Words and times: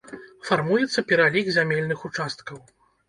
Фармуецца 0.49 1.03
пералік 1.11 1.53
зямельных 1.59 2.09
участкаў. 2.11 2.57